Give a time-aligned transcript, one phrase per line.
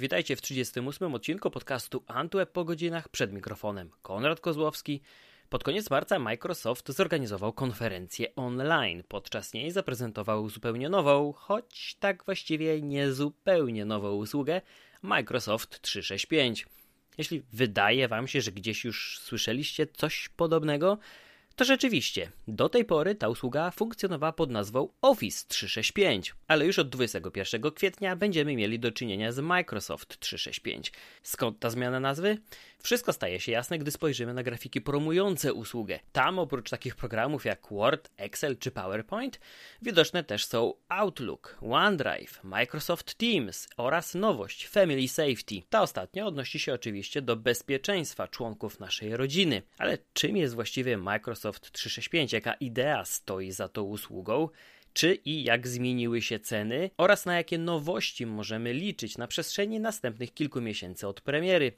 [0.00, 3.90] Witajcie w 38 odcinku podcastu Antweb po godzinach przed mikrofonem.
[4.02, 5.00] Konrad Kozłowski.
[5.48, 9.02] Pod koniec marca Microsoft zorganizował konferencję online.
[9.08, 14.60] Podczas niej zaprezentował zupełnie nową, choć tak właściwie nie zupełnie nową usługę
[15.02, 16.66] Microsoft 365.
[17.18, 20.98] Jeśli wydaje Wam się, że gdzieś już słyszeliście coś podobnego,
[21.60, 26.88] to rzeczywiście, do tej pory ta usługa funkcjonowała pod nazwą Office 365, ale już od
[26.88, 30.92] 21 kwietnia będziemy mieli do czynienia z Microsoft 365.
[31.22, 32.38] Skąd ta zmiana nazwy?
[32.82, 36.00] Wszystko staje się jasne, gdy spojrzymy na grafiki promujące usługę.
[36.12, 39.40] Tam oprócz takich programów jak Word, Excel czy PowerPoint,
[39.82, 45.62] widoczne też są Outlook, OneDrive, Microsoft Teams oraz nowość Family Safety.
[45.70, 49.62] Ta ostatnia odnosi się oczywiście do bezpieczeństwa członków naszej rodziny.
[49.78, 52.32] Ale czym jest właściwie Microsoft 365?
[52.32, 54.48] Jaka idea stoi za tą usługą?
[54.92, 60.34] czy i jak zmieniły się ceny oraz na jakie nowości możemy liczyć na przestrzeni następnych
[60.34, 61.72] kilku miesięcy od premiery.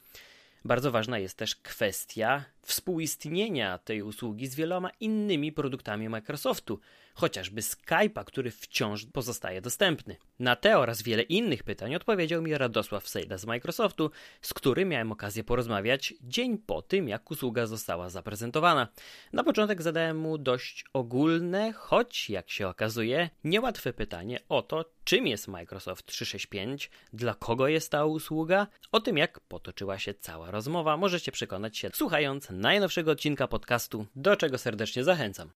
[0.64, 6.80] Bardzo ważna jest też kwestia współistnienia tej usługi z wieloma innymi produktami Microsoftu,
[7.14, 10.16] chociażby Skype'a, który wciąż pozostaje dostępny.
[10.38, 14.10] Na te oraz wiele innych pytań odpowiedział mi Radosław Sejda z Microsoftu,
[14.42, 18.88] z którym miałem okazję porozmawiać dzień po tym, jak usługa została zaprezentowana.
[19.32, 25.26] Na początek zadałem mu dość ogólne, choć jak się okazuje, niełatwe pytanie o to, czym
[25.26, 30.96] jest Microsoft 365, dla kogo jest ta usługa, o tym jak potoczyła się cała rozmowa,
[30.96, 35.50] możecie przekonać się słuchając najnowszego odcinka podcastu, do czego serdecznie zachęcam.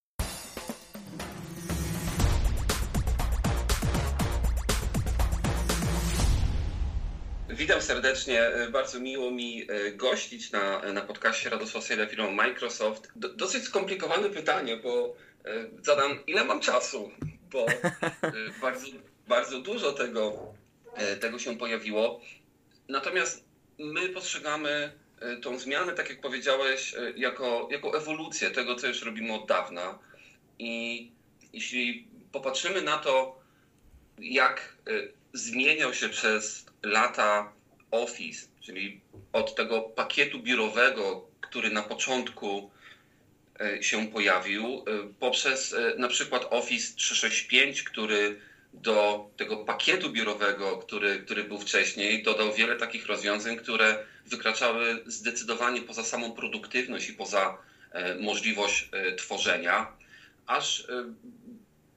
[7.49, 8.51] Witam serdecznie.
[8.73, 13.09] Bardzo miło mi e, gościć na, na podcaście Radosław Sejda firmą Microsoft.
[13.17, 15.51] Do, dosyć skomplikowane pytanie, bo e,
[15.83, 17.11] zadam, ile mam czasu,
[17.53, 17.93] bo e,
[18.63, 18.87] bardzo,
[19.29, 20.55] bardzo dużo tego,
[21.21, 22.21] tego się pojawiło.
[22.89, 23.46] Natomiast
[23.79, 24.93] my postrzegamy
[25.43, 29.99] tą zmianę, tak jak powiedziałeś, jako, jako ewolucję tego, co już robimy od dawna.
[30.59, 31.11] I
[31.53, 33.41] jeśli popatrzymy na to,
[34.19, 34.77] jak
[35.33, 37.53] zmieniał się przez lata
[37.91, 39.01] Office, czyli
[39.33, 42.71] od tego pakietu biurowego, który na początku
[43.61, 44.83] e, się pojawił, e,
[45.21, 48.41] poprzez e, na przykład Office 365, który
[48.83, 55.83] do tego pakietu biurowego, który, który był wcześniej, dodał wiele takich rozwiązań, które wykraczały zdecydowanie
[55.83, 57.59] poza samą produktywność i poza
[58.19, 59.93] możliwość tworzenia,
[60.47, 60.87] aż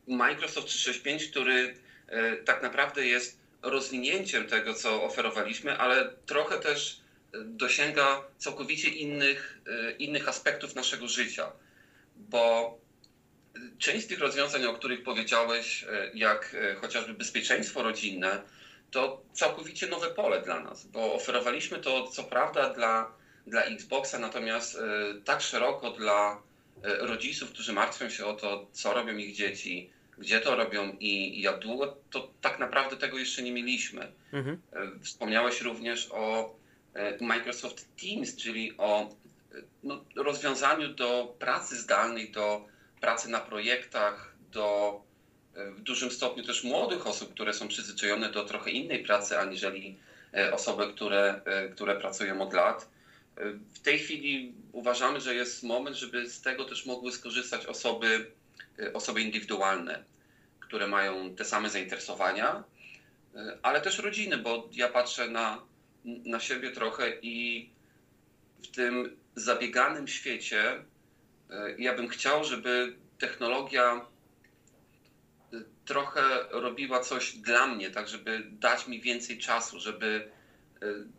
[0.08, 1.76] Microsoft 365, który
[2.46, 7.00] tak naprawdę jest rozwinięciem tego, co oferowaliśmy, ale trochę też
[7.34, 11.52] e, dosięga całkowicie innych, e, innych aspektów naszego życia,
[12.16, 12.78] bo
[13.78, 18.42] część z tych rozwiązań, o których powiedziałeś, e, jak chociażby bezpieczeństwo rodzinne,
[18.92, 23.12] to całkowicie nowe pole dla nas, bo oferowaliśmy to co prawda dla,
[23.48, 24.78] dla Xboxa, natomiast
[25.26, 26.42] tak szeroko dla
[26.84, 31.60] rodziców, którzy martwią się o to, co robią ich dzieci, gdzie to robią i jak
[31.60, 34.12] długo, to tak naprawdę tego jeszcze nie mieliśmy.
[34.34, 34.62] Mhm.
[34.74, 36.56] E, wspomniałeś również o
[36.94, 39.10] e, Microsoft Teams, czyli o e,
[39.84, 42.66] no, rozwiązaniu do pracy zdalnej, do
[43.02, 45.02] pracy na projektach, do
[45.56, 49.98] w dużym stopniu też młodych osób, które są przyzwyczajone do trochę innej pracy, aniżeli
[50.52, 52.90] osoby, które, które pracują od lat.
[53.74, 58.32] W tej chwili uważamy, że jest moment, żeby z tego też mogły skorzystać osoby
[58.94, 60.04] osoby indywidualne,
[60.60, 62.64] które mają te same zainteresowania,
[63.62, 65.62] ale też rodziny, bo ja patrzę na,
[66.06, 67.70] na siebie trochę i
[68.64, 70.84] w tym zabieganym świecie
[71.78, 74.06] ja bym chciał, żeby technologia
[75.86, 80.32] trochę robiła coś dla mnie, tak żeby dać mi więcej czasu, żeby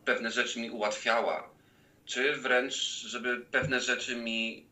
[0.05, 1.51] pewne rzeczy mi ułatwiała,
[2.05, 2.75] czy wręcz,
[3.07, 4.67] żeby pewne rzeczy mi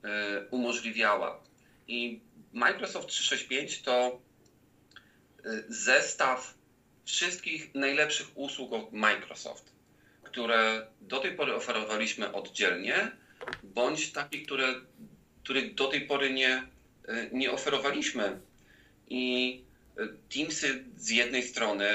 [0.50, 1.40] umożliwiała.
[1.88, 2.20] I
[2.52, 4.20] Microsoft 365 to
[5.46, 6.54] y, zestaw
[7.04, 9.72] wszystkich najlepszych usług od Microsoft,
[10.22, 13.16] które do tej pory oferowaliśmy oddzielnie,
[13.62, 14.74] bądź takich, które,
[15.48, 16.62] których do tej pory nie,
[17.08, 18.40] y, nie oferowaliśmy.
[19.08, 19.62] I
[19.98, 21.86] y, Teamsy z jednej strony,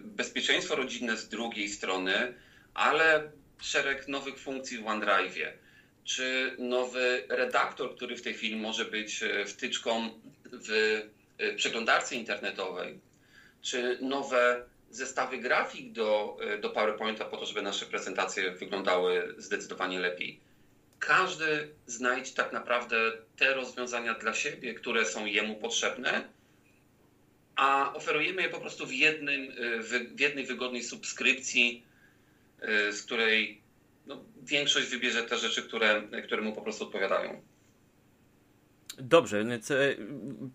[0.00, 2.34] bezpieczeństwo rodzinne z drugiej strony,
[2.74, 3.30] ale
[3.60, 5.52] szereg nowych funkcji w OneDrive'ie
[6.04, 10.20] czy nowy redaktor, który w tej chwili może być e, wtyczką
[10.52, 10.70] w
[11.38, 13.00] e, przeglądarce internetowej,
[13.62, 20.00] czy nowe zestawy grafik do, e, do PowerPointa po to, żeby nasze prezentacje wyglądały zdecydowanie
[20.00, 20.40] lepiej.
[21.00, 26.28] Każdy znajdź tak naprawdę te rozwiązania dla siebie, które są jemu potrzebne,
[27.56, 31.84] a oferujemy je po prostu w, jednym, w jednej wygodnej subskrypcji
[32.90, 33.60] z której
[34.06, 37.42] no, większość wybierze te rzeczy, które, które mu po prostu odpowiadają.
[38.98, 39.72] Dobrze, więc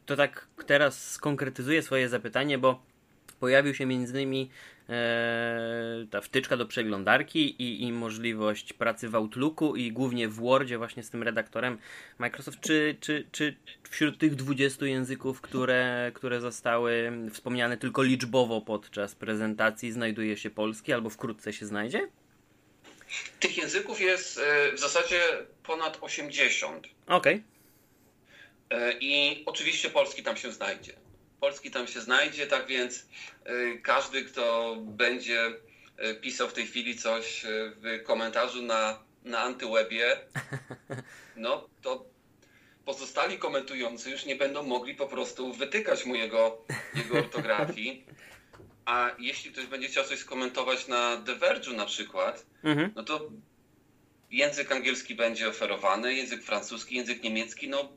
[0.05, 2.85] to tak teraz skonkretyzuję swoje zapytanie, bo
[3.39, 4.49] pojawił się między innymi
[4.89, 10.77] e, ta wtyczka do przeglądarki i, i możliwość pracy w Outlooku i głównie w Wordzie
[10.77, 11.77] właśnie z tym redaktorem
[12.17, 12.59] Microsoft.
[12.61, 13.55] Czy, czy, czy
[13.89, 20.93] wśród tych 20 języków, które, które zostały wspomniane tylko liczbowo podczas prezentacji znajduje się polski
[20.93, 22.07] albo wkrótce się znajdzie?
[23.39, 25.21] Tych języków jest e, w zasadzie
[25.63, 26.87] ponad 80.
[27.07, 27.43] Okej.
[28.69, 28.93] Okay.
[28.99, 30.93] I oczywiście polski tam się znajdzie.
[31.39, 33.05] Polski tam się znajdzie, tak więc
[33.49, 35.74] y, każdy, kto będzie y,
[36.21, 40.19] pisał w tej chwili coś y, w komentarzu na, na antywebie,
[41.35, 42.05] no to
[42.85, 46.65] pozostali komentujący już nie będą mogli po prostu wytykać mu jego,
[47.03, 48.05] jego ortografii.
[48.85, 52.91] A jeśli ktoś będzie chciał coś skomentować na The Verge'u na przykład, mhm.
[52.95, 53.29] no to
[54.31, 57.89] język angielski będzie oferowany, język francuski, język niemiecki, no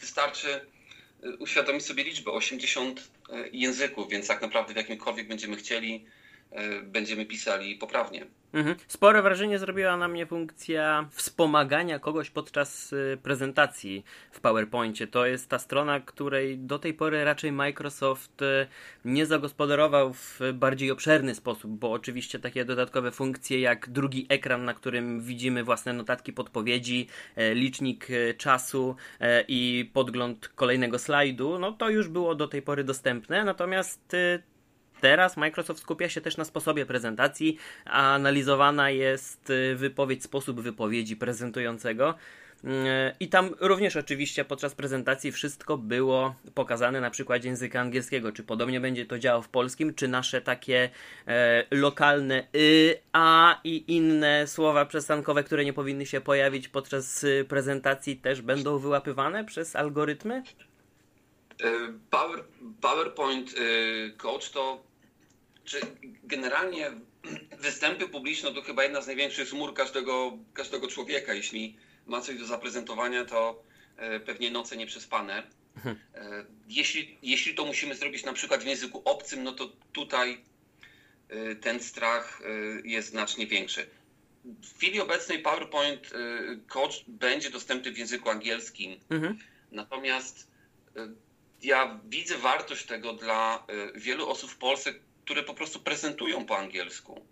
[0.00, 0.60] wystarczy
[1.38, 6.23] uświadomić sobie liczbę 80 e, języków, więc tak naprawdę w jakimkolwiek będziemy chcieli, e,
[6.82, 8.26] będziemy pisali poprawnie.
[8.54, 8.76] Mhm.
[8.88, 15.06] Spore wrażenie zrobiła na mnie funkcja wspomagania kogoś podczas y, prezentacji w PowerPoincie.
[15.06, 18.66] To jest ta strona, której do tej pory raczej Microsoft y,
[19.04, 24.74] nie zagospodarował w bardziej obszerny sposób, bo oczywiście takie dodatkowe funkcje jak drugi ekran, na
[24.74, 31.72] którym widzimy własne notatki, podpowiedzi, e, licznik e, czasu e, i podgląd kolejnego slajdu, no
[31.72, 34.42] to już było do tej pory dostępne, natomiast y,
[35.04, 41.16] Teraz Microsoft skupia się też na sposobie prezentacji, a analizowana jest y, wypowiedź, sposób wypowiedzi
[41.16, 42.14] prezentującego.
[42.64, 42.68] Y,
[43.20, 48.32] I tam również oczywiście podczas prezentacji wszystko było pokazane na przykładzie języka angielskiego.
[48.32, 50.90] Czy podobnie będzie to działo w polskim, czy nasze takie
[51.26, 57.44] e, lokalne y, a i inne słowa przestankowe, które nie powinny się pojawić podczas y,
[57.48, 60.42] prezentacji, też będą wyłapywane przez algorytmy?
[62.10, 62.44] Power,
[62.80, 63.54] PowerPoint
[64.16, 64.93] Coach to
[65.64, 65.80] czy
[66.24, 66.90] generalnie
[67.58, 71.34] występy publiczne to chyba jedna z największych chmur każdego, każdego człowieka.
[71.34, 71.76] Jeśli
[72.06, 73.62] ma coś do zaprezentowania, to
[73.96, 75.42] e, pewnie noce nieprzespane.
[76.14, 80.40] E, jeśli, jeśli to musimy zrobić na przykład w języku obcym, no to tutaj
[81.28, 82.42] e, ten strach
[82.84, 83.86] jest znacznie większy.
[84.44, 86.10] W chwili obecnej PowerPoint
[86.68, 89.00] Coach będzie dostępny w języku angielskim.
[89.10, 89.38] Mhm.
[89.70, 90.50] Natomiast
[91.62, 94.94] ja widzę wartość tego dla wielu osób w Polsce,
[95.24, 97.26] które po prostu prezentują po angielsku.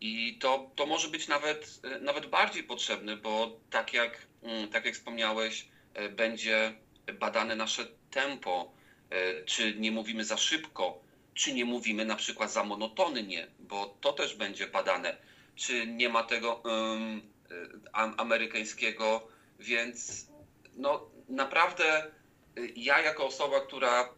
[0.00, 4.94] I to, to może być nawet, nawet bardziej potrzebne, bo tak jak, mm, tak jak
[4.94, 6.74] wspomniałeś, e, będzie
[7.20, 8.72] badane nasze tempo,
[9.10, 11.00] e, czy nie mówimy za szybko,
[11.34, 15.16] czy nie mówimy na przykład za monotonnie, bo to też będzie badane,
[15.54, 17.22] czy nie ma tego um,
[17.92, 19.28] amerykańskiego,
[19.58, 20.26] więc
[20.76, 22.10] no naprawdę
[22.76, 24.08] ja jako osoba, która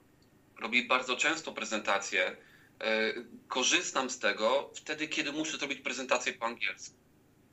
[0.58, 2.36] robię bardzo często prezentacje,
[2.80, 3.12] e,
[3.48, 6.96] korzystam z tego wtedy, kiedy muszę zrobić prezentację po angielsku.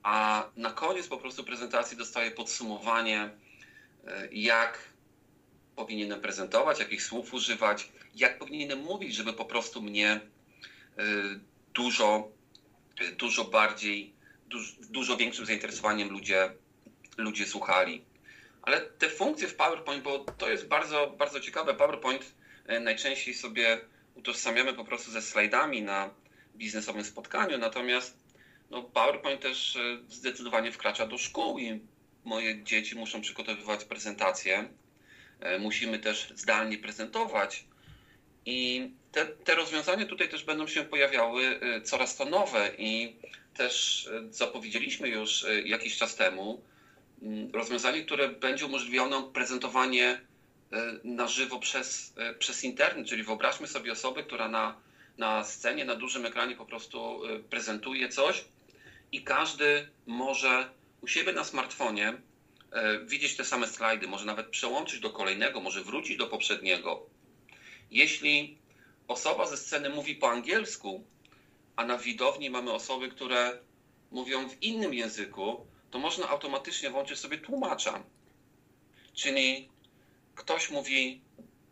[0.04, 3.30] A na koniec po prostu prezentacji dostaję podsumowanie,
[4.07, 4.80] e, jak
[5.75, 10.19] powinienem prezentować, jakich słów używać, jak powinienem mówić, żeby po prostu mnie e,
[11.74, 12.31] dużo,
[13.18, 14.13] dużo bardziej,
[14.89, 16.53] dużo, większym zainteresowaniem ludzie,
[17.18, 18.03] ludzie słuchali.
[18.62, 22.36] Ale te funkcje w PowerPoint, bo to jest bardzo, bardzo ciekawe, PowerPoint
[22.81, 23.79] najczęściej sobie
[24.15, 26.10] utożsamiamy po prostu ze slajdami na
[26.55, 28.17] biznesowym spotkaniu, natomiast
[28.69, 31.79] no, PowerPoint też e, zdecydowanie wkracza do szkół i
[32.24, 34.69] moje dzieci muszą przygotowywać prezentacje.
[35.39, 37.65] E, musimy też zdalnie prezentować.
[38.45, 43.15] I te, te rozwiązania tutaj też będą się pojawiały coraz to nowe i
[43.53, 46.63] też zapowiedzieliśmy już jakiś czas temu
[47.22, 50.25] mm, rozwiązanie, które będzie umożliwiało nam prezentowanie E,
[51.03, 54.77] na żywo przez, e, przez internet, czyli wyobraźmy sobie osobę, która na,
[55.17, 58.45] na scenie, na dużym ekranie po prostu e, prezentuje coś
[59.12, 60.69] i każdy może
[61.01, 62.13] u siebie na smartfonie
[63.05, 67.05] widzieć te same slajdy, może nawet przełączyć do kolejnego, może wrócić do poprzedniego.
[67.91, 68.57] Jeśli
[69.07, 71.03] osoba ze sceny mówi po angielsku,
[71.75, 73.60] a na widowni mamy osoby, które
[74.12, 78.03] mówią w innym języku, to można automatycznie włączyć sobie tłumacza.
[79.13, 79.69] Czyli
[80.36, 81.22] ktoś mówi,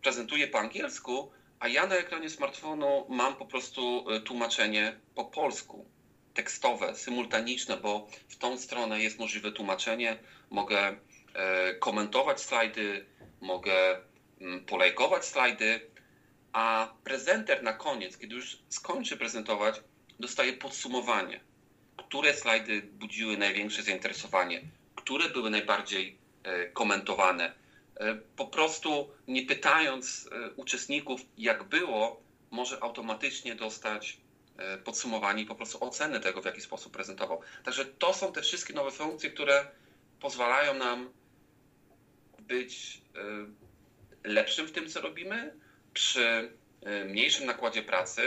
[0.02, 5.86] prezentuje po angielsku, a ja na ekranie smartfonu mam po prostu e, tłumaczenie po polsku,
[6.34, 10.18] tekstowe, symultaniczne, bo w tą stronę jest możliwe tłumaczenie.
[10.50, 10.98] Mogę
[11.34, 13.06] e, komentować slajdy,
[13.42, 14.02] mogę
[14.42, 15.80] mm, polajkować slajdy,
[16.54, 19.82] a prezenter na koniec, kiedy już skończy prezentować,
[20.20, 21.40] dostaje podsumowanie,
[21.98, 24.62] które slajdy budziły największe zainteresowanie,
[24.96, 27.63] które były najbardziej e, komentowane.
[27.96, 32.22] E, po prostu nie pytając uczestników, jak było,
[32.52, 34.18] może automatycznie dostać
[34.84, 37.42] podsumowanie i po prostu ocenę tego, w jaki sposób prezentował.
[37.64, 39.68] Także to są te wszystkie nowe funkcje, które
[40.20, 41.10] pozwalają nam
[42.40, 43.02] być
[44.24, 45.54] lepszym w tym, co robimy,
[45.94, 46.52] przy
[47.06, 48.22] mniejszym nakładzie pracy,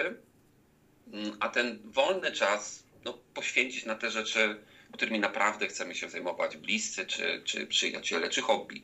[1.13, 6.57] mm, a ten wolny czas no, poświęcić na te rzeczy, którymi naprawdę chcemy się zajmować,
[6.57, 8.83] bliscy, czy, czy przyjaciele, czy hobby.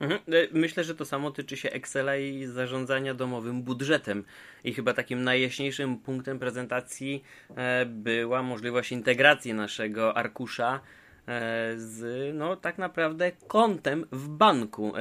[0.00, 0.20] Mhm.
[0.20, 4.24] E, myślę, że to samo tyczy się Excela i zarządzania domowym budżetem.
[4.64, 7.24] I chyba takim najjaśniejszym punktem prezentacji
[7.56, 10.80] e, była możliwość integracji naszego arkusza
[11.26, 14.92] e, z, no tak naprawdę, kontem w banku.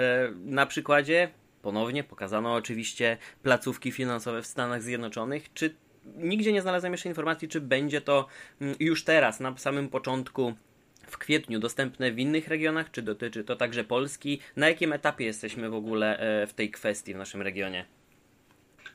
[0.46, 1.30] Na przykładzie
[1.62, 5.54] ponownie pokazano oczywiście placówki finansowe w Stanach Zjednoczonych.
[5.54, 5.76] Czy
[6.18, 8.28] nigdzie nie znalazłem jeszcze informacji, czy będzie to
[8.62, 10.54] mm, już teraz, na samym początku
[11.12, 14.40] w kwietniu dostępne w innych regionach, czy dotyczy to także Polski?
[14.56, 17.86] Na jakim etapie jesteśmy w ogóle e, w tej kwestii w naszym regionie?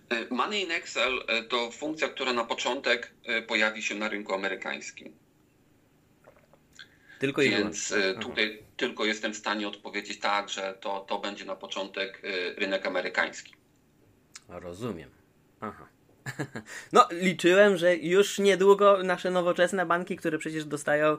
[0.08, 3.14] E, Money in Excel e, to funkcja, która na początek
[3.46, 5.12] pojawi się na rynku amerykańskim.
[7.18, 8.68] Tylko i Więc tutaj Aha.
[8.76, 12.22] tylko jestem w stanie odpowiedzieć tak, że to, to będzie na początek
[12.56, 13.54] rynek amerykański.
[14.48, 15.10] Rozumiem.
[15.60, 15.93] Aha.
[16.92, 21.18] No, liczyłem, że już niedługo nasze nowoczesne banki, które przecież dostają y,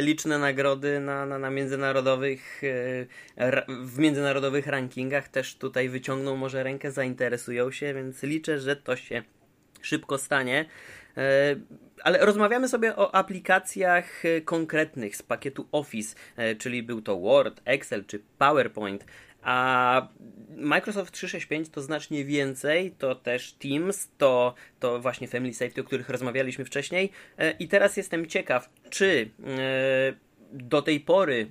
[0.00, 2.62] liczne nagrody na, na, na międzynarodowych,
[3.68, 9.22] w międzynarodowych rankingach, też tutaj wyciągną może rękę, zainteresują się, więc liczę, że to się
[9.82, 10.66] szybko stanie.
[11.16, 11.56] E,
[12.02, 17.60] ale rozmawiamy sobie o aplikacjach e, konkretnych z pakietu Office, e, czyli był to Word,
[17.64, 19.04] Excel czy PowerPoint.
[19.44, 20.08] A
[20.56, 26.08] Microsoft 365 to znacznie więcej, to też Teams, to, to właśnie Family Safety, o których
[26.08, 27.10] rozmawialiśmy wcześniej.
[27.58, 29.30] I teraz jestem ciekaw, czy
[30.52, 31.46] do tej pory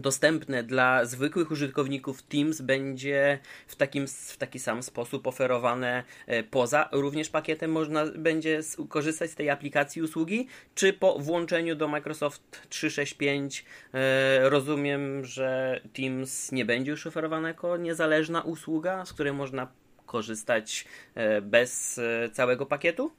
[0.00, 6.88] dostępne dla zwykłych użytkowników Teams będzie w, takim, w taki sam sposób oferowane e, poza
[6.92, 13.64] również pakietem można będzie korzystać z tej aplikacji usługi, czy po włączeniu do Microsoft 365
[13.94, 19.68] e, rozumiem, że Teams nie będzie już oferowane jako niezależna usługa, z której można
[20.06, 22.00] korzystać e, bez
[22.32, 23.12] całego pakietu?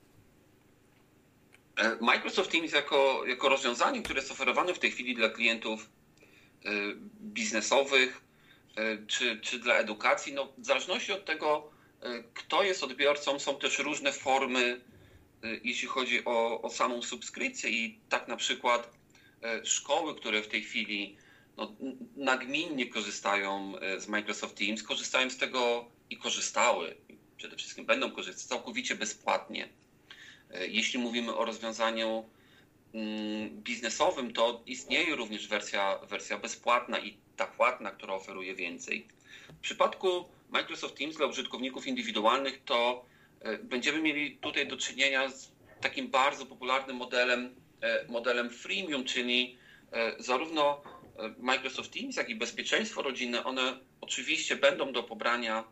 [2.01, 5.89] Microsoft Teams jako, jako rozwiązanie, które jest oferowane w tej chwili dla klientów
[7.21, 8.21] biznesowych
[8.77, 10.33] y, czy, czy dla edukacji.
[10.33, 11.71] No, w zależności od tego,
[12.03, 14.81] y, kto jest odbiorcą, są też różne formy,
[15.63, 18.93] jeśli chodzi o, o samą subskrypcję i tak na przykład
[19.63, 21.17] szkoły, które w tej chwili
[21.57, 21.75] no,
[22.15, 26.95] nagminnie korzystają z Microsoft Teams, korzystają z tego i korzystały,
[27.37, 29.69] przede wszystkim będą korzystać całkowicie bezpłatnie.
[30.67, 32.29] Jeśli mówimy o rozwiązaniu
[33.51, 39.07] biznesowym, to istnieje również wersja, wersja bezpłatna i ta płatna, która oferuje więcej.
[39.49, 43.05] W przypadku Microsoft Teams dla użytkowników indywidualnych to
[43.41, 49.57] e, będziemy mieli tutaj do czynienia z takim bardzo popularnym modelem, e, modelem freemium, czyli
[49.91, 50.81] e, zarówno
[51.39, 55.63] Microsoft Teams, jak i bezpieczeństwo rodzinne, one oczywiście będą do pobrania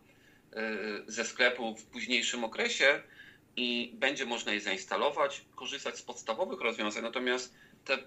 [1.08, 3.02] ze sklepu w późniejszym okresie,
[3.60, 7.54] i będzie można je zainstalować, korzystać z podstawowych rozwiązań, natomiast
[7.86, 7.98] te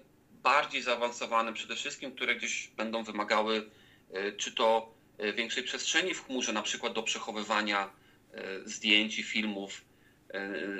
[0.43, 3.69] bardziej zaawansowane, przede wszystkim, które gdzieś będą wymagały
[4.13, 7.89] e, czy to e, większej przestrzeni w chmurze, na przykład do przechowywania
[8.33, 9.81] e, zdjęć i filmów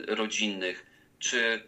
[0.08, 0.86] rodzinnych,
[1.20, 1.64] czy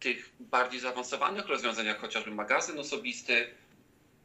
[0.00, 3.46] tych bardziej zaawansowanych rozwiązań, jak chociażby magazyn osobisty,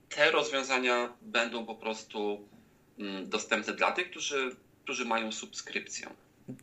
[0.09, 2.47] te rozwiązania będą po prostu
[2.99, 6.09] mm, dostępne dla tych, którzy, którzy mają subskrypcję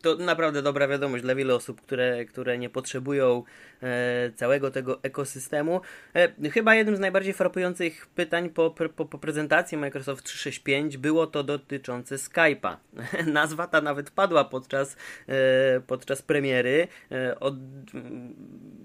[0.02, 3.43] to naprawdę dobra wiadomość dla wielu osób, które, które nie potrzebują
[3.83, 5.81] e, całego tego ekosystemu.
[6.14, 11.43] E, chyba jednym z najbardziej frapujących pytań po, po, po, prezentacji Microsoft 365 było to
[11.43, 12.76] dotyczące Skype'a.
[13.33, 14.97] Nazwa ta nawet padła podczas,
[15.28, 16.88] e, podczas premiery.
[17.12, 17.55] E, od,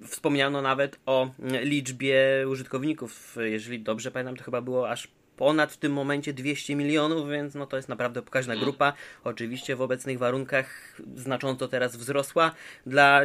[0.08, 1.30] wspomniano nawet o
[1.62, 3.36] liczbie użytkowników.
[3.40, 5.08] Jeżeli dobrze pamiętam, to chyba było aż
[5.42, 8.94] ponad w tym momencie 200 milionów, więc no to jest naprawdę pokaźna grupa.
[9.24, 12.52] Oczywiście w obecnych warunkach znacząco teraz wzrosła.
[12.86, 13.22] Dla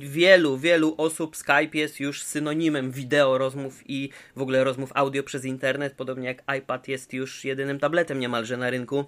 [0.00, 5.44] wielu, wielu osób Skype jest już synonimem wideo rozmów i w ogóle rozmów audio przez
[5.44, 9.04] internet, podobnie jak iPad jest już jedynym tabletem niemalże na rynku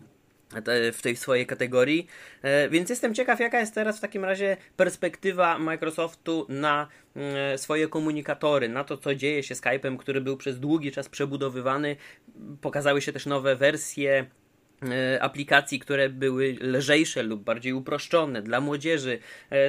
[0.93, 2.07] w tej swojej kategorii.
[2.43, 7.89] E, więc jestem ciekaw, jaka jest teraz w takim razie perspektywa Microsoftu na mm, swoje
[7.89, 11.97] komunikatory, na to, co dzieje się Skype'em, który był przez długi czas przebudowywany.
[12.61, 14.27] Pokazały się też nowe wersje
[15.21, 19.19] aplikacji, które były lżejsze lub bardziej uproszczone dla młodzieży.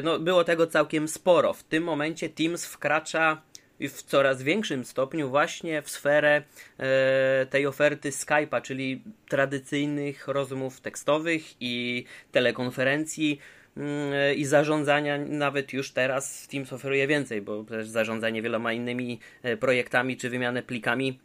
[0.03, 1.53] No, było tego całkiem sporo.
[1.53, 3.41] W tym momencie Teams wkracza
[3.89, 6.41] w coraz większym stopniu właśnie w sferę
[6.77, 13.39] e, tej oferty Skype'a, czyli tradycyjnych rozmów tekstowych i telekonferencji
[13.77, 19.57] mm, i zarządzania nawet już teraz Teams oferuje więcej, bo też zarządzanie wieloma innymi e,
[19.57, 21.19] projektami czy wymianę plikami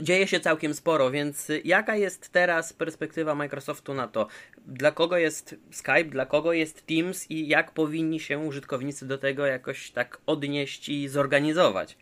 [0.00, 4.26] dzieje się całkiem sporo, więc jaka jest teraz perspektywa Microsoftu na to?
[4.66, 9.46] Dla kogo jest Skype, dla kogo jest Teams i jak powinni się użytkownicy do tego
[9.46, 11.96] jakoś tak odnieść i zorganizować?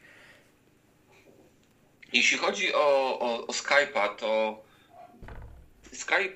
[2.12, 4.62] Jeśli chodzi o, o, o Skype'a, to
[5.92, 6.35] Skype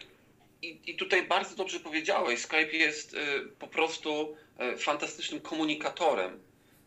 [0.63, 3.19] i, i, tutaj bardzo dobrze powiedziałeś, Skype jest y,
[3.59, 4.37] po prostu
[4.75, 6.41] y, fantastycznym komunikatorem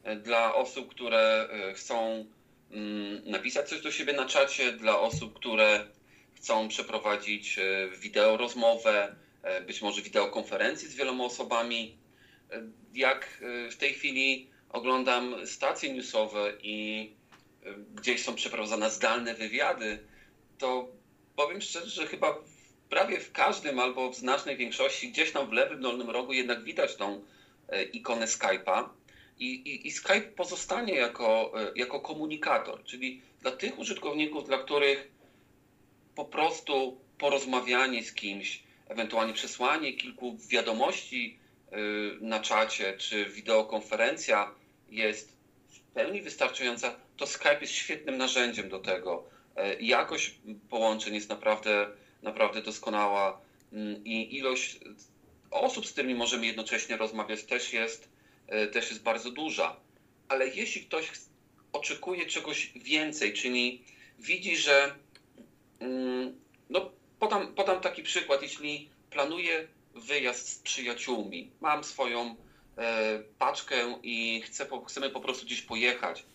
[0.07, 2.25] y, dla osób, które chcą
[3.25, 5.85] napisać coś do siebie na czacie dla osób, które
[6.45, 11.97] chcą przeprowadzić e, wideo rozmowę, e, być może wideokonferencję z wieloma osobami.
[12.51, 12.61] E,
[12.93, 17.09] jak w tej chwili oglądam stacje newsowe i
[17.95, 19.99] gdzieś są przeprowadzane zdalne wywiady,
[20.57, 20.87] to
[21.35, 22.37] powiem szczerze, że chyba
[22.89, 26.95] prawie w każdym albo w znacznej większości gdzieś tam w lewym dolnym rogu jednak widać
[26.95, 27.23] tą
[27.93, 28.89] ikonę Skype'a.
[29.39, 35.07] I, i, i Skype pozostanie jako, e, jako komunikator, czyli dla tych użytkowników, dla których
[36.15, 41.39] po prostu porozmawianie z kimś, ewentualnie przesłanie kilku wiadomości
[41.71, 41.77] e,
[42.21, 44.51] na czacie czy wideokonferencja
[44.89, 45.37] jest
[45.67, 49.23] w pełni wystarczająca, to Skype jest świetnym narzędziem do tego.
[49.55, 50.35] E, jakość
[50.69, 51.87] połączeń jest naprawdę,
[52.21, 53.41] naprawdę doskonała
[53.73, 54.79] mm, i ilość
[55.51, 58.14] osób, z którymi możemy jednocześnie rozmawiać, też jest
[58.71, 59.75] też jest bardzo duża.
[60.27, 61.11] Ale jeśli ktoś
[61.73, 63.83] oczekuje czegoś więcej, czyli
[64.19, 64.95] widzi, że
[65.79, 72.35] mm, no, podam, podam taki przykład, jeśli planuję wyjazd z przyjaciółmi, mam swoją
[72.77, 76.25] e, paczkę i chcę, chcemy po prostu gdzieś pojechać,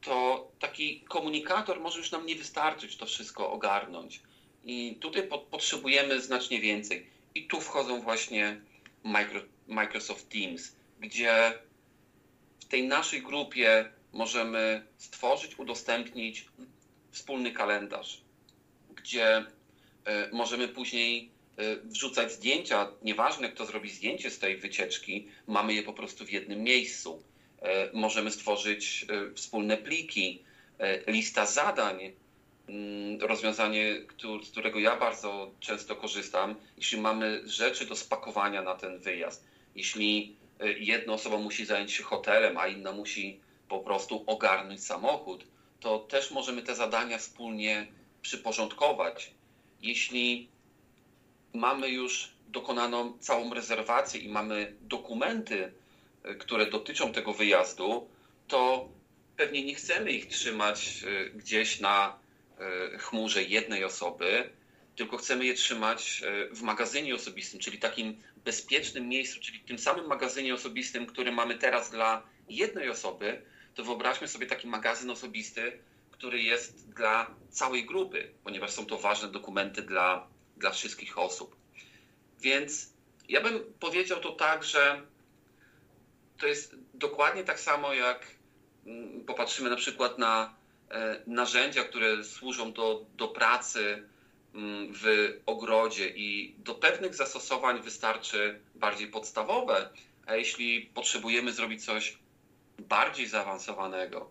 [0.00, 4.20] to taki komunikator może już nam nie wystarczyć to wszystko ogarnąć.
[4.64, 7.06] I tutaj po, potrzebujemy znacznie więcej.
[7.34, 8.60] I tu wchodzą właśnie
[9.66, 11.52] Microsoft Teams gdzie
[12.60, 16.46] w tej naszej grupie możemy stworzyć, udostępnić
[17.10, 18.20] wspólny kalendarz,
[18.94, 19.44] gdzie e,
[20.32, 25.92] możemy później e, wrzucać zdjęcia, nieważne kto zrobi zdjęcie z tej wycieczki, mamy je po
[25.92, 27.22] prostu w jednym miejscu.
[27.62, 30.42] E, możemy stworzyć wspólne pliki,
[31.06, 32.12] lista zadań,
[32.68, 33.94] mm, rozwiązanie,
[34.44, 39.44] z którego ja bardzo często korzystam, jeśli mamy rzeczy do spakowania na ten wyjazd.
[39.74, 40.36] Jeśli
[40.78, 45.44] jedna osoba musi zająć się hotelem, a inna musi po prostu ogarnąć samochód,
[45.80, 47.86] to też możemy te zadania wspólnie
[48.22, 49.30] przyporządkować.
[49.82, 50.48] Jeśli
[51.54, 55.72] mamy już dokonaną całą rezerwację i mamy dokumenty,
[56.24, 58.08] e, które dotyczą tego wyjazdu,
[58.48, 58.88] to
[59.36, 62.18] pewnie nie chcemy ich trzymać e, gdzieś na
[62.58, 64.50] e, chmurze jednej osoby,
[64.96, 68.16] tylko chcemy je trzymać w magazynie osobistym, czyli takim
[68.48, 73.42] bezpiecznym miejscu, czyli tym samym magazynie osobistym, który mamy teraz dla jednej osoby,
[73.74, 75.78] to wyobraźmy sobie taki magazyn osobisty,
[76.10, 81.56] który jest dla całej grupy, ponieważ są to ważne dokumenty dla, dla wszystkich osób.
[82.40, 82.92] Więc
[83.28, 85.02] ja bym powiedział to tak, że
[86.38, 88.26] to jest dokładnie tak samo, jak
[88.86, 90.54] mm, popatrzymy na przykład na
[90.90, 94.08] e, narzędzia, które służą do, do pracy
[94.92, 99.90] w ogrodzie i do pewnych zastosowań wystarczy bardziej podstawowe,
[100.26, 102.18] a jeśli potrzebujemy zrobić coś
[102.78, 104.30] bardziej zaawansowanego,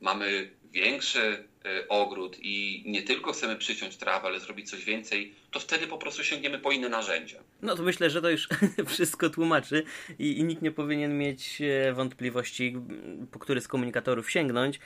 [0.00, 5.60] mamy większy y, ogród i nie tylko chcemy przyciąć trawę, ale zrobić coś więcej, to
[5.60, 7.38] wtedy po prostu sięgniemy po inne narzędzia.
[7.62, 8.48] No to myślę, że to już
[8.86, 9.82] wszystko tłumaczy
[10.18, 12.76] i, i nikt nie powinien mieć e, wątpliwości,
[13.30, 14.80] po który z komunikatorów sięgnąć.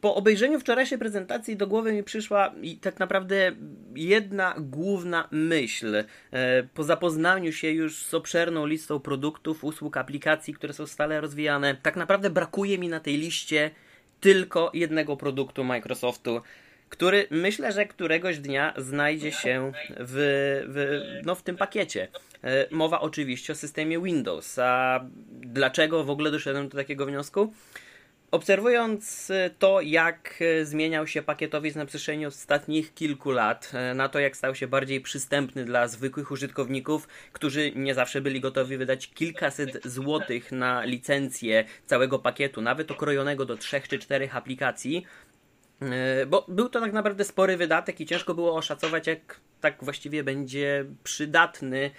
[0.00, 3.52] Po obejrzeniu wczorajszej prezentacji do głowy mi przyszła tak naprawdę
[3.94, 6.04] jedna główna myśl.
[6.30, 11.76] E, po zapoznaniu się już z obszerną listą produktów, usług, aplikacji, które są stale rozwijane,
[11.82, 13.70] tak naprawdę brakuje mi na tej liście
[14.20, 16.40] tylko jednego produktu Microsoftu,
[16.88, 20.14] który myślę, że któregoś dnia znajdzie się w,
[20.68, 22.08] w, no, w tym pakiecie.
[22.44, 24.58] E, mowa oczywiście o systemie Windows.
[24.58, 27.52] A dlaczego w ogóle doszedłem do takiego wniosku?
[28.30, 34.08] Obserwując e, to, jak e, zmieniał się pakietowiec na przestrzeni ostatnich kilku lat, e, na
[34.08, 39.10] to, jak stał się bardziej przystępny dla zwykłych użytkowników, którzy nie zawsze byli gotowi wydać
[39.10, 45.06] kilkaset złotych na licencję całego pakietu, nawet okrojonego do trzech czy czterech aplikacji,
[46.26, 50.84] bo był to tak naprawdę spory wydatek i ciężko było oszacować, jak tak właściwie będzie
[51.04, 51.90] przydatny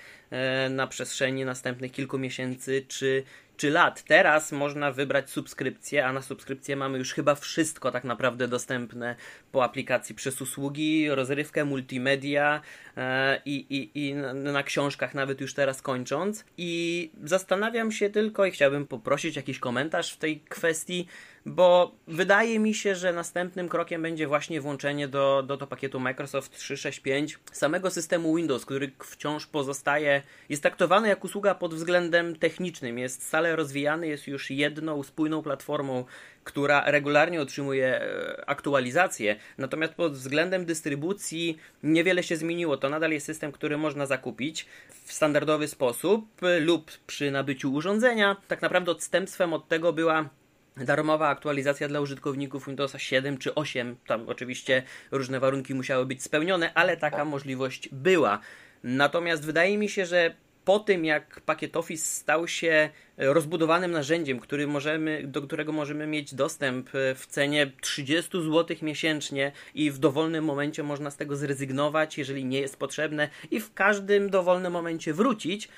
[0.69, 3.23] na przestrzeni następnych kilku miesięcy czy
[3.57, 4.03] czy lat.
[4.03, 9.15] Teraz można wybrać subskrypcję, a na subskrypcję mamy już chyba wszystko tak naprawdę dostępne
[9.51, 12.61] po aplikacji przez usługi, rozrywkę, multimedia
[12.97, 16.45] e, i, i, i na, na książkach nawet już teraz kończąc.
[16.57, 21.07] I zastanawiam się tylko i chciałbym poprosić jakiś komentarz w tej kwestii,
[21.45, 26.57] bo wydaje mi się, że następnym krokiem będzie właśnie włączenie do, do, do pakietu Microsoft
[26.57, 30.16] 365 samego systemu Windows, który wciąż pozostaje,
[30.49, 36.05] jest traktowany jak usługa pod względem technicznym, jest stale rozwijany, jest już jedną spójną platformą,
[36.43, 42.77] która regularnie otrzymuje e, aktualizacje, natomiast pod względem dystrybucji niewiele się zmieniło.
[42.77, 44.65] To nadal jest system, który można zakupić
[45.05, 48.35] w standardowy sposób lub przy nabyciu urządzenia.
[48.47, 50.29] Tak naprawdę odstępstwem od tego była
[50.77, 53.95] darmowa aktualizacja dla użytkowników Windowsa 7 czy 8.
[54.07, 58.39] Tam oczywiście różne warunki musiały być spełnione, ale taka możliwość była.
[58.83, 60.35] Natomiast wydaje mi się, że
[60.65, 66.35] po tym jak pakiet Office stał się rozbudowanym narzędziem, który możemy, do którego możemy mieć
[66.35, 72.45] dostęp w cenie 30 zł miesięcznie i w dowolnym momencie można z tego zrezygnować, jeżeli
[72.45, 75.69] nie jest potrzebne i w każdym dowolnym momencie wrócić,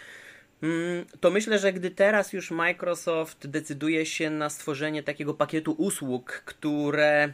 [0.63, 6.31] Mm, to myślę, że gdy teraz już Microsoft decyduje się na stworzenie takiego pakietu usług,
[6.45, 7.33] które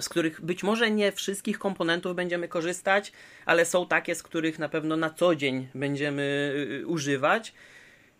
[0.00, 3.12] z których być może nie wszystkich komponentów będziemy korzystać,
[3.46, 6.52] ale są takie, z których na pewno na co dzień będziemy
[6.82, 7.52] y, używać.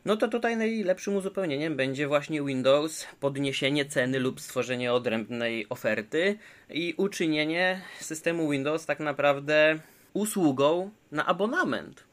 [0.05, 6.39] No to tutaj najlepszym uzupełnieniem będzie właśnie Windows, podniesienie ceny lub stworzenie odrębnej oferty
[6.71, 9.79] i uczynienie systemu Windows tak naprawdę
[10.13, 12.05] usługą na abonament.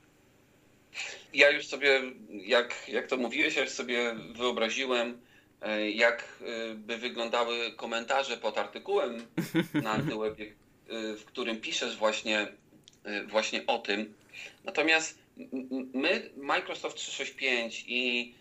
[1.34, 5.18] Ja już sobie, jak, jak to mówiłeś, ja już sobie wyobraziłem,
[5.94, 9.28] jak e, by wyglądały komentarze pod artykułem
[9.74, 12.48] na Antywebie, e, w którym piszesz właśnie,
[13.28, 14.14] właśnie o tym.
[14.64, 15.18] Natomiast
[15.94, 18.34] my, Microsoft 365 i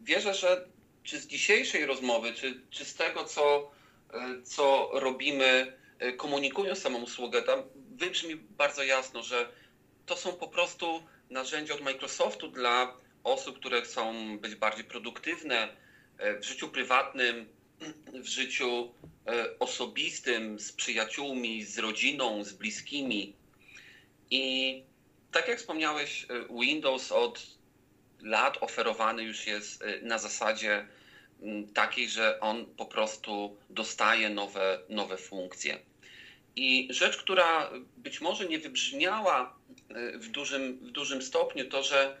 [0.00, 0.66] wierzę, że
[1.02, 3.70] czy z dzisiejszej rozmowy, czy, czy z tego, co,
[4.44, 5.72] co robimy,
[6.16, 7.62] komunikując samą usługę, tam
[7.96, 9.48] wybrzmi bardzo jasno, że
[10.06, 15.85] to są po prostu narzędzie od Microsoftu dla osób, które chcą być bardziej produktywne e,
[16.40, 17.46] w życiu prywatnym,
[18.24, 18.94] w życiu
[19.26, 23.32] e, osobistym, z przyjaciółmi, z rodziną, z bliskimi.
[24.30, 24.82] I
[25.32, 26.26] tak jak wspomniałeś, e,
[26.60, 27.46] Windows od
[28.22, 30.86] lat oferowany już jest na zasadzie
[31.74, 35.78] takiej, że on po prostu dostaje nowe, nowe funkcje.
[36.56, 39.56] I rzecz, która być może nie wybrzmiała
[39.88, 42.16] e, w dużym, w dużym stopniu, to że e,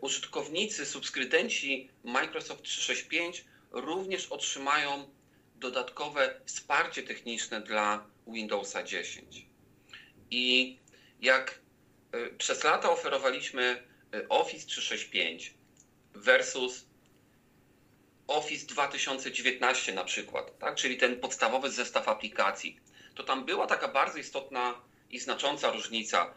[0.00, 5.10] użytkownicy, subskrybenci Microsoft 365 również otrzymają
[5.56, 9.46] dodatkowe wsparcie techniczne dla Windowsa 10.
[10.30, 10.76] I
[11.20, 11.58] jak
[12.12, 13.82] e, przez lata oferowaliśmy
[14.28, 15.54] Office 365
[16.14, 16.84] versus
[18.26, 20.74] Office 2019 na przykład, tak?
[20.74, 22.80] czyli ten podstawowy zestaw aplikacji,
[23.14, 26.34] to tam była taka bardzo istotna i znacząca różnica.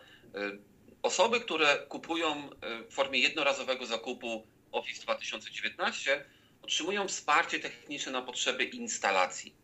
[1.06, 6.26] Osoby, które kupują y, w formie jednorazowego zakupu Office 2019,
[6.62, 9.56] otrzymują wsparcie techniczne na potrzeby instalacji.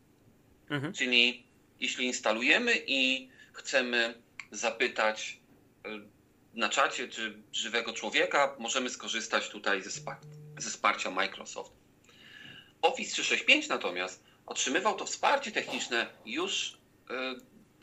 [0.70, 0.94] Mhm.
[0.94, 1.48] Czyli
[1.80, 5.40] jeśli instalujemy i chcemy zapytać
[5.88, 5.90] y,
[6.54, 9.90] na czacie czy żywego człowieka, możemy skorzystać tutaj ze,
[10.58, 11.72] ze wsparcia Microsoft.
[12.82, 17.36] Office 365 natomiast otrzymywał to wsparcie techniczne już E,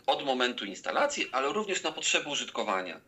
[0.07, 3.01] od momentu instalacji, ale również na potrzeby użytkowania.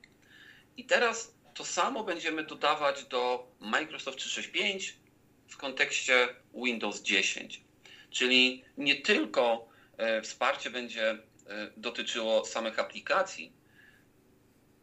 [0.81, 4.97] I teraz to samo będziemy dodawać do Microsoft 365
[5.49, 7.61] w kontekście Windows 10.
[8.11, 11.19] Czyli nie tylko e, wsparcie będzie e,
[11.77, 13.53] dotyczyło samych aplikacji,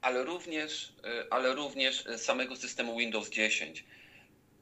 [0.01, 0.93] ale również,
[1.29, 3.85] ale również samego systemu Windows 10.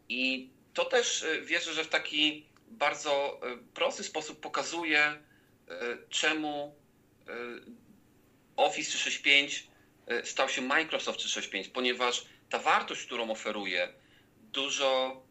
[0.09, 3.41] I to też wierzę, że w taki bardzo
[3.73, 5.17] prosty sposób pokazuje,
[5.67, 6.75] E, czemu
[7.27, 7.31] e,
[8.55, 9.74] Office 365 e,
[10.23, 13.93] stał się Microsoft 365, ponieważ ta wartość, którą oferuje,
[14.51, 15.21] dużo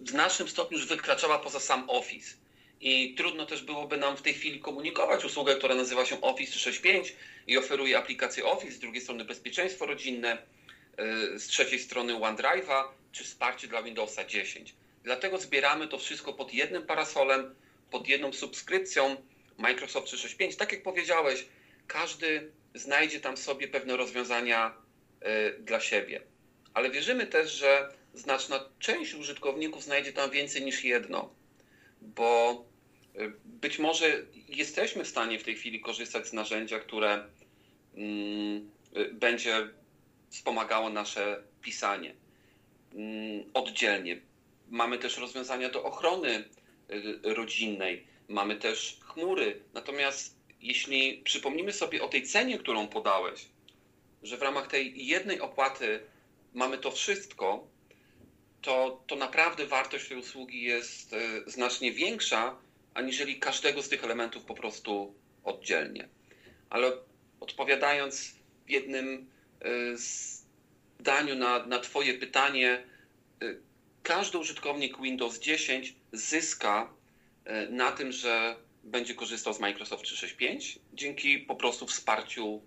[0.00, 2.36] w znacznym stopniu już wykraczała poza sam Office.
[2.80, 7.16] I trudno też byłoby nam w tej chwili komunikować usługę, która nazywa się Office 365
[7.46, 10.38] i oferuje aplikację Office, z drugiej strony bezpieczeństwo rodzinne,
[11.36, 14.74] z trzeciej strony OneDrive'a czy wsparcie dla Windowsa 10.
[15.02, 17.54] Dlatego zbieramy to wszystko pod jednym parasolem,
[17.90, 19.16] pod jedną subskrypcją
[19.58, 20.56] Microsoft 365.
[20.56, 21.46] Tak jak powiedziałeś,
[21.86, 24.74] każdy znajdzie tam sobie pewne rozwiązania
[25.22, 26.20] y, dla siebie.
[26.74, 31.34] Ale wierzymy też, że znaczna część użytkowników znajdzie tam więcej niż jedno,
[32.00, 32.64] bo
[33.44, 37.24] Być może jesteśmy w stanie w tej chwili korzystać z narzędzia, które
[37.94, 38.70] mm,
[39.12, 39.68] będzie
[40.30, 42.14] wspomagało nasze pisanie
[42.94, 44.20] mm, oddzielnie.
[44.68, 46.44] Mamy też rozwiązania do ochrony
[47.22, 49.62] rodzinnej, mamy też chmury.
[49.74, 50.33] Natomiast
[50.64, 53.46] jeśli przypomnimy sobie o tej cenie, którą podałeś,
[54.22, 56.00] że w ramach tej jednej opłaty
[56.54, 57.66] mamy to wszystko,
[58.62, 62.56] to, to naprawdę wartość tej usługi jest e, znacznie większa,
[62.94, 66.08] aniżeli każdego z tych elementów po prostu oddzielnie.
[66.70, 66.92] Ale
[67.40, 68.34] odpowiadając
[68.66, 69.68] w jednym e,
[70.98, 72.84] zdaniu na, na Twoje pytanie,
[73.42, 73.54] e,
[74.02, 76.90] każdy użytkownik Windows 10 zyska
[77.70, 82.62] na tym, że będzie korzystał z Microsoft 365 dzięki po prostu wsparciu,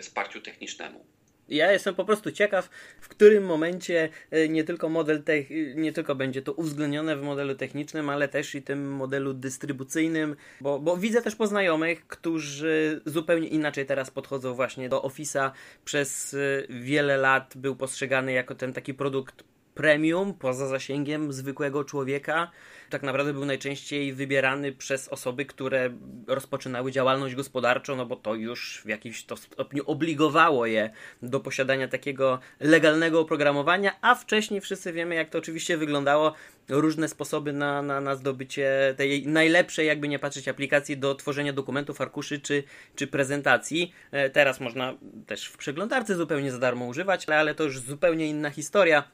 [0.00, 1.06] wsparciu technicznemu.
[1.48, 6.14] Ja jestem po prostu ciekaw, w którym momencie e, nie tylko model tech, nie tylko
[6.14, 11.22] będzie to uwzględnione w modelu technicznym, ale też i tym modelu dystrybucyjnym, bo, bo widzę
[11.22, 15.50] też poznajomych, którzy zupełnie inaczej teraz podchodzą właśnie do Office'a.
[15.84, 16.38] Przez e,
[16.70, 19.44] wiele lat był postrzegany jako ten taki produkt
[19.76, 22.50] premium poza zasięgiem zwykłego człowieka.
[22.90, 25.90] Tak naprawdę był najczęściej wybierany przez osoby, które
[26.26, 30.90] rozpoczynały działalność gospodarczą, no bo to już w jakimś to stopniu obligowało je
[31.22, 36.32] do posiadania takiego legalnego oprogramowania, a wcześniej wszyscy wiemy, jak to oczywiście wyglądało.
[36.68, 42.00] Różne sposoby na, na, na zdobycie tej najlepszej, jakby nie patrzeć, aplikacji do tworzenia dokumentów,
[42.00, 43.92] arkuszy czy, czy prezentacji.
[44.10, 44.94] E, teraz można
[45.26, 49.04] też w przeglądarce zupełnie za darmo używać, ale to już zupełnie inna historia.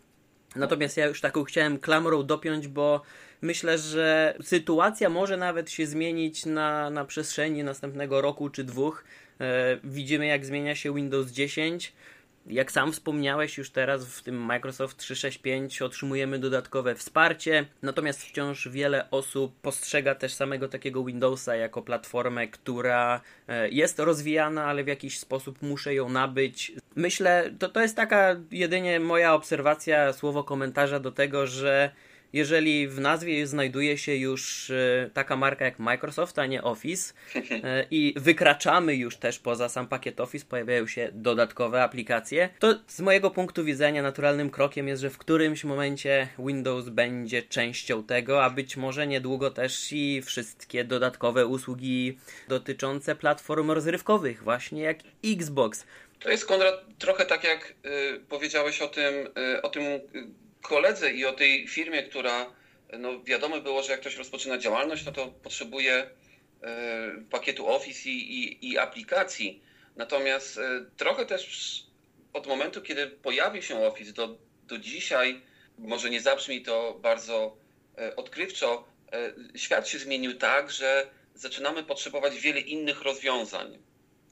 [0.57, 3.03] Natomiast ja już taką chciałem klamrą dopiąć, bo
[3.43, 9.05] myślę, że sytuacja może nawet się zmienić na, na przestrzeni następnego roku czy dwóch.
[9.41, 11.93] E, widzimy, jak zmienia się Windows 10.
[12.47, 19.11] Jak sam wspomniałeś, już teraz w tym Microsoft 365 otrzymujemy dodatkowe wsparcie, natomiast wciąż wiele
[19.11, 25.19] osób postrzega też samego takiego Windowsa jako platformę, która e, jest rozwijana, ale w jakiś
[25.19, 26.73] sposób muszę ją nabyć.
[26.97, 31.91] Myślę, to, to jest taka jedynie moja obserwacja, słowo komentarza do tego, że
[32.33, 37.15] jeżeli w nazwie znajduje się już e, taka marka jak Microsoft, a nie Office
[37.51, 43.01] e, i wykraczamy już też poza sam pakiet Office, pojawiają się dodatkowe aplikacje, to z
[43.01, 48.51] mojego punktu widzenia naturalnym krokiem jest, że w którymś momencie Windows będzie częścią tego, a
[48.51, 52.19] być może niedługo też i wszystkie dodatkowe usługi
[52.49, 55.87] dotyczące platform rozrywkowych, właśnie jak Xbox.
[56.21, 59.15] To jest Konrad trochę tak jak y, powiedziałeś o tym,
[59.55, 59.83] y, o tym
[60.63, 62.53] koledze i o tej firmie, która
[62.99, 66.11] no wiadomo było, że jak ktoś rozpoczyna działalność, no to potrzebuje e,
[67.31, 69.63] pakietu Office i, i, i aplikacji.
[69.97, 71.83] Natomiast e, trochę też
[72.33, 75.43] od momentu, kiedy pojawił się Office do, do dzisiaj,
[75.79, 77.57] może nie zabrzmi to bardzo
[77.99, 78.93] e, odkrywczo,
[79.55, 83.79] świat się zmienił tak, że zaczynamy potrzebować wiele innych rozwiązań.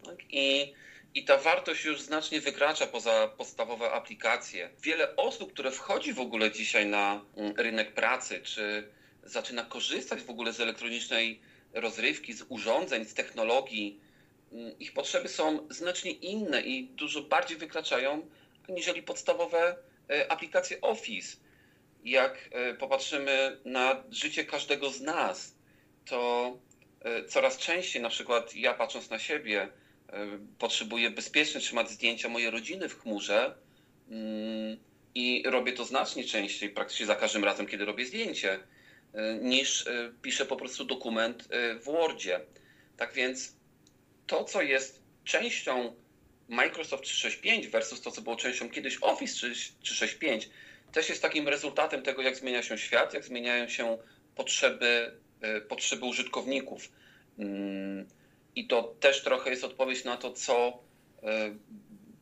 [0.05, 0.17] Tak?
[0.31, 0.75] I
[1.15, 4.71] i ta wartość już znacznie wykracza poza podstawowe aplikacje.
[4.83, 8.89] Wiele osób, które wchodzi w ogóle dzisiaj na mm, rynek pracy, czy
[9.25, 11.41] zaczyna korzystać w ogóle z elektronicznej
[11.73, 14.01] rozrywki, z urządzeń, z technologii,
[14.53, 18.29] mm, ich potrzeby są znacznie inne i dużo bardziej wykraczają
[18.69, 19.77] aniżeli podstawowe
[20.11, 21.37] e, aplikacje Office.
[22.05, 25.55] Jak e, popatrzymy na życie każdego z nas,
[26.07, 26.59] to
[27.01, 29.69] e, coraz częściej, na przykład ja patrząc na siebie,
[30.59, 33.55] potrzebuję bezpiecznie trzymać zdjęcia mojej rodziny w chmurze
[34.11, 34.79] mm,
[35.15, 38.59] i robię to znacznie częściej, praktycznie za każdym razem, kiedy robię zdjęcie,
[39.13, 42.41] e, niż e, piszę po prostu dokument e, w Wordzie.
[42.97, 43.57] Tak więc
[44.27, 45.97] to, co jest częścią
[46.49, 49.35] Microsoft 365 versus to, co było częścią kiedyś Office
[49.81, 50.51] 365,
[50.93, 53.99] też jest takim rezultatem tego, jak zmienia się świat, jak zmieniają się
[54.37, 55.13] potrzeby,
[55.69, 56.89] potrzeby użytkowników.
[58.57, 60.79] I to też trochę jest odpowiedź na to, co
[61.23, 61.51] e,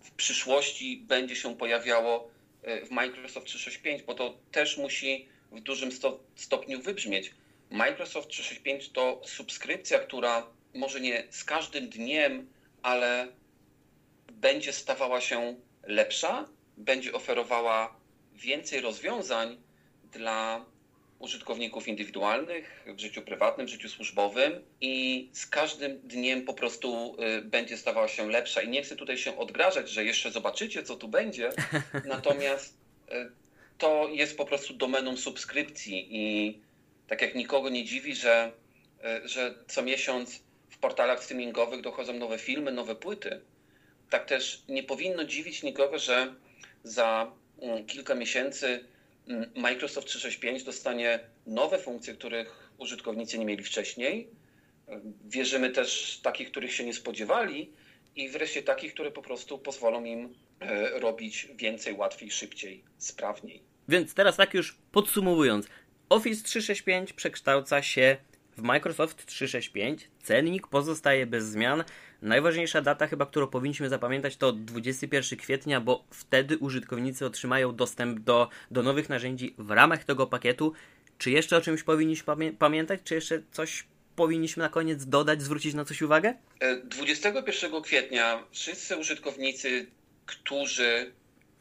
[0.00, 2.30] w przyszłości będzie się pojawiało
[2.62, 5.90] e, w Microsoft 365, bo to też musi w dużym
[6.36, 7.34] stopniu wybrzmieć.
[7.70, 13.28] Microsoft 365 to subskrypcja, która może nie z każdym dniem, ale
[14.32, 18.00] będzie stawała się lepsza, będzie oferowała
[18.34, 19.62] więcej rozwiązań
[20.12, 20.64] dla
[21.18, 27.42] użytkowników indywidualnych w życiu prywatnym, w życiu służbowym i z każdym dniem po prostu y,
[27.42, 28.62] będzie stawała się lepsza.
[28.62, 31.50] I nie chcę tutaj się odgrażać, że jeszcze zobaczycie, co tu będzie,
[32.04, 32.74] natomiast
[33.12, 33.12] y,
[33.78, 36.59] to jest po prostu domeną subskrypcji i
[37.09, 38.52] tak jak nikogo nie dziwi, że,
[39.24, 43.40] y, że co miesiąc w portalach streamingowych dochodzą nowe filmy, nowe płyty,
[44.11, 46.35] tak też nie powinno dziwić nikogo, że
[46.85, 48.85] za mm, kilka miesięcy
[49.56, 54.30] Microsoft 365 dostanie nowe funkcje, których użytkownicy nie mieli wcześniej.
[55.24, 57.72] Wierzymy też takich, których się nie spodziewali
[58.16, 63.62] i wreszcie takich, które po prostu pozwolą im e, robić więcej, łatwiej, szybciej, sprawniej.
[63.88, 65.66] Więc teraz tak już podsumowując,
[66.08, 68.16] Office 365 przekształca się
[68.58, 71.84] w Microsoft 365, cennik pozostaje bez zmian.
[72.22, 78.48] Najważniejsza data chyba, którą powinniśmy zapamiętać to 21 kwietnia, bo wtedy użytkownicy otrzymają dostęp do,
[78.70, 80.72] do nowych narzędzi w ramach tego pakietu.
[81.18, 83.00] Czy jeszcze o czymś powinniśmy pamię pamiętać?
[83.04, 83.84] Czy jeszcze coś
[84.16, 86.34] powinniśmy na koniec dodać, zwrócić na coś uwagę?
[86.84, 89.86] 21 e, kwietnia wszyscy użytkownicy,
[90.26, 91.12] którzy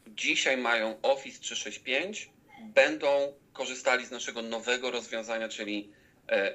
[0.07, 2.29] dzisiaj mają Office 365,
[2.61, 5.89] będą korzystali z naszego nowego rozwiązania, czyli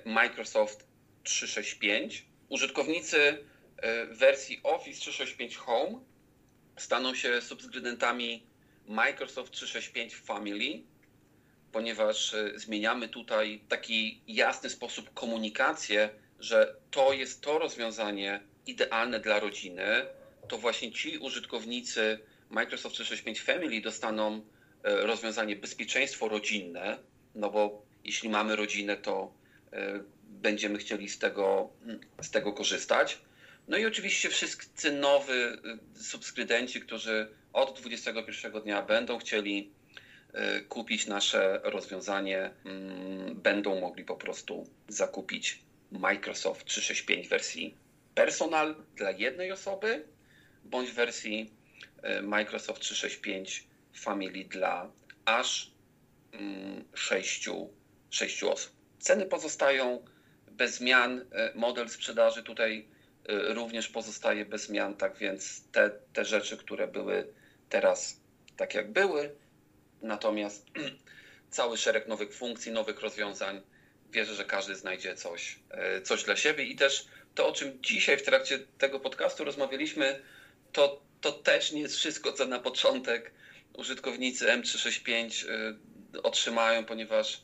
[0.04, 0.86] Microsoft
[1.22, 2.26] 365.
[2.48, 3.44] Użytkownicy
[3.76, 6.00] e, wersji Office 365 Home
[6.76, 8.46] staną się subskrybentami
[8.86, 10.82] Microsoft 365 Family,
[11.72, 19.40] ponieważ e, zmieniamy tutaj taki jasny sposób komunikację, że to jest to rozwiązanie idealne dla
[19.40, 20.06] rodziny.
[20.48, 22.18] To właśnie ci użytkownicy
[22.50, 24.42] Microsoft 365 Family dostaną
[24.84, 26.98] E, rozwiązanie bezpieczeństwo rodzinne,
[27.34, 29.41] no bo jeśli mamy rodzinę, to e,
[30.26, 31.70] będziemy chcieli z tego,
[32.22, 33.18] z tego korzystać.
[33.68, 35.58] No i oczywiście wszyscy nowi e,
[35.94, 39.70] subskrybenci, którzy od 21 dnia będą chcieli
[40.68, 47.76] kupić nasze rozwiązanie, mm, będą mogli po prostu zakupić Microsoft 365 wersji
[48.14, 50.04] personal dla jednej osoby,
[50.64, 51.50] bądź wersji
[52.22, 54.90] Microsoft 365 Family dla
[55.24, 55.70] aż
[56.32, 57.70] mm, sześciu,
[58.10, 58.81] sześciu osób.
[59.02, 60.04] Ceny pozostają
[60.50, 62.86] bez zmian, e, model sprzedaży tutaj
[63.28, 67.26] e, również pozostaje bez zmian, tak więc te, te rzeczy, które były
[67.68, 68.20] teraz
[68.56, 69.34] tak jak były,
[70.02, 70.66] natomiast
[71.50, 73.62] cały szereg nowych funkcji, nowych rozwiązań,
[74.10, 76.64] wierzę, że każdy znajdzie coś, e, coś dla siebie.
[76.64, 80.22] I też to, o czym dzisiaj w trakcie tego podcastu rozmawialiśmy,
[80.72, 83.32] to, to też nie jest wszystko, co na początek
[83.72, 85.48] użytkownicy M365
[86.14, 87.40] y, otrzymają, ponieważ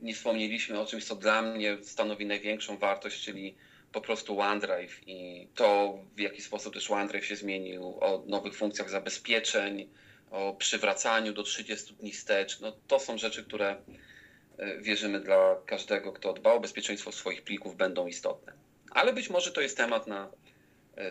[0.00, 3.54] nie wspomnieliśmy o czymś, co dla mnie stanowi największą wartość, czyli
[3.92, 8.90] po prostu OneDrive i to, w jaki sposób też OneDrive się zmienił, o nowych funkcjach
[8.90, 9.88] zabezpieczeń,
[10.30, 12.60] o przywracaniu do 30 dni wstecz.
[12.60, 13.76] No, to są rzeczy, które
[14.60, 18.52] y, wierzymy dla każdego, kto dba o bezpieczeństwo swoich plików, będą istotne.
[18.90, 20.30] Ale być może to jest temat na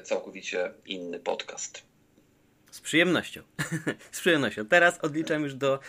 [0.03, 1.92] całkowicie inny podcast.
[2.73, 3.41] Z przyjemnością.
[4.11, 4.65] z przyjemnością.
[4.65, 5.79] Teraz odliczam już do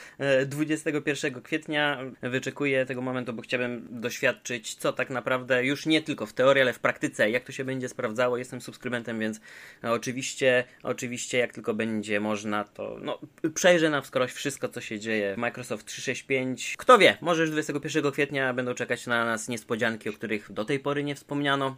[0.46, 1.98] 21 e, kwietnia.
[2.22, 6.72] Wyczekuję tego momentu, bo chciałbym doświadczyć, co tak naprawdę już nie tylko w teorii, ale
[6.72, 8.36] w praktyce, jak to się będzie sprawdzało.
[8.36, 9.40] Jestem subskrybentem, więc
[9.82, 13.18] oczywiście, oczywiście, jak tylko będzie można, to no,
[13.54, 15.34] przejrzę na wskroś wszystko, co się dzieje.
[15.38, 16.74] Microsoft 365.
[16.78, 20.80] Kto wie, może już 21 kwietnia będą czekać na nas niespodzianki, o których do tej
[20.80, 21.76] pory nie wspomniano.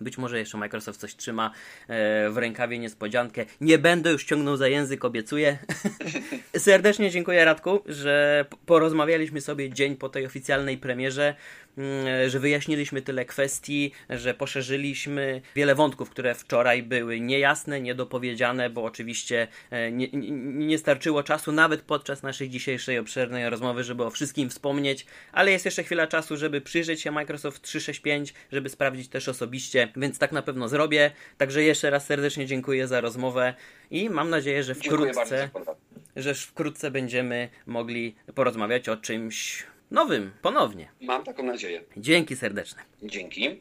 [0.00, 1.50] Być może jeszcze Microsoft coś trzyma
[1.88, 3.44] e, w rękawie niespodziankę.
[3.60, 5.58] Nie będę już ciągnął za język, obiecuję.
[6.56, 11.34] Serdecznie dziękuję Radku, że porozmawialiśmy sobie dzień po tej oficjalnej premierze.
[11.78, 18.84] Mm, że wyjaśniliśmy tyle kwestii, że poszerzyliśmy wiele wątków, które wczoraj były niejasne, niedopowiedziane, bo
[18.84, 20.30] oczywiście e, nie, nie,
[20.66, 25.64] nie starczyło czasu nawet podczas naszej dzisiejszej obszernej rozmowy, żeby o wszystkim wspomnieć, ale jest
[25.64, 30.42] jeszcze chwila czasu, żeby przyjrzeć się Microsoft 365, żeby sprawdzić też osobiście, więc tak na
[30.42, 31.10] pewno zrobię.
[31.36, 33.54] Także jeszcze raz serdecznie dziękuję za rozmowę
[33.90, 35.50] i mam nadzieję, że wkrótce,
[36.16, 40.88] że wkrótce będziemy mogli porozmawiać o czymś nowym ponownie.
[41.00, 41.82] Mam taką nadzieję.
[41.96, 42.82] Dzięki serdeczne.
[43.02, 43.56] Dzięki.